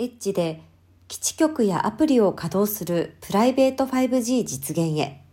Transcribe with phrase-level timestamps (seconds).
[0.00, 0.62] エッジで
[1.08, 5.24] 基地局やアプリを稼働するプライベート 5G 実現へ。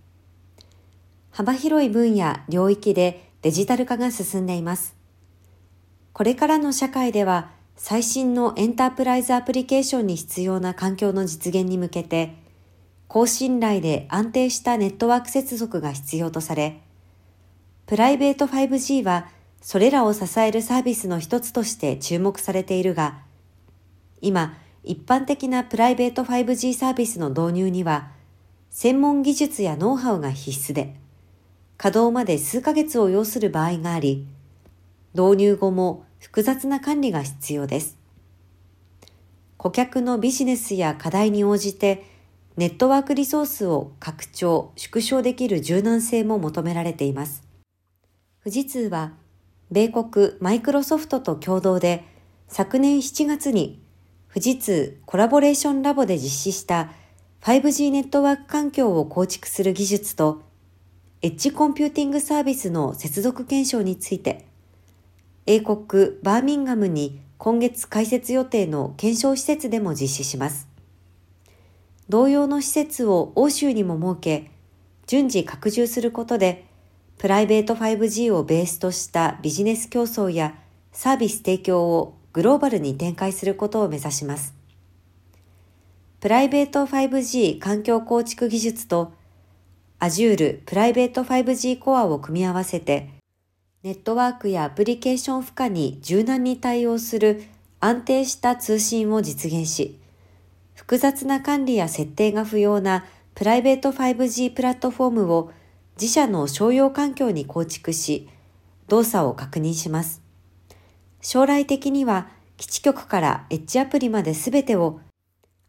[1.30, 4.96] 幅広い分野、領域でデジタル化が進んでいます。
[6.14, 12.34] これからの社会では最新のエンタープライズアプリケーションに必要な環境の実現に向けて、
[13.08, 16.82] 高信頼で安定したネットワーク接続が必要とされ、
[17.86, 19.30] プライベート 5G は
[19.62, 23.25] それらを支えるサービスの一つとして注目されているが、
[24.22, 28.12] 今、一般的なプライベート 5G サービスの導入には、
[28.70, 30.96] 専門技術やノウハウが必須で、
[31.78, 34.28] 稼働まで数ヶ月を要する場合があり、
[35.14, 37.98] 導入後も複雑な管理が必要です。
[39.58, 42.04] 顧客のビジネスや課題に応じて、
[42.58, 47.44] ネットワークリソースを拡張、縮小できる柔軟性も求められています。
[48.44, 49.14] 富士通は、
[49.72, 52.04] 米国マイクロソフトと共同で、
[52.48, 53.82] 昨年7月に
[54.36, 56.92] 富士通コラボレーションラボで実施した
[57.40, 60.44] 5G ネットワーク環境を構築する技術と
[61.22, 64.46] エッジコンピューティングサービスの接続検証について、
[65.46, 70.68] 英国バーミンガムに今月開設予定の検証施設でも実施します。
[72.10, 74.52] 同様の施設を欧州にも設け、
[75.08, 76.66] 順次拡充することで、
[77.20, 80.56] プライベート 5G をベースとしたビジネス競争や
[80.92, 84.54] サービス提供をグローバルに展開することを目指します。
[86.20, 89.14] プライベート 5G 環境構築技術と
[90.02, 93.08] Azure プライベート 5G コアを組み合わせて、
[93.84, 97.42] ネットワークやアプリケーション負荷に柔軟に対応する
[97.80, 99.98] 安定した通信を実現し、
[100.74, 105.52] 複雑な管理や設定が不要なプライベート 5G プラットフォームを
[105.98, 108.28] 自社の商用環境に構築し、
[108.90, 110.25] 動作を確認します。
[111.26, 115.00] 将来的には基地局からエッジアプリまで全てを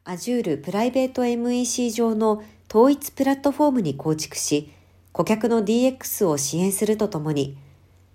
[0.04, 4.70] Azure プライベート MEC 上の統一プラットフォームに構築し、
[5.12, 7.56] 顧客の DX を支援するとともに、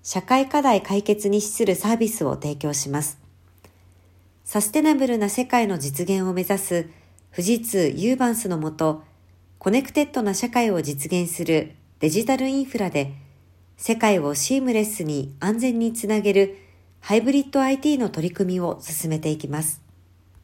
[0.04, 3.18] 社会課題解決に資するサービスを提供します。
[4.46, 6.90] サステナブルな世界の実現を目指す
[7.32, 9.02] 富士通ユーバンスのもと、
[9.58, 11.72] コネクテッドな社会を実現する
[12.02, 13.16] デジタルインフラで、
[13.78, 16.71] 世界をシームレスに安全につなげる
[17.04, 19.82] ハイブリッド IT の取り組みを進めていきます。